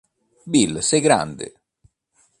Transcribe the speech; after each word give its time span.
Bill 0.45 0.81
sei 0.81 0.99
grande! 0.99 1.61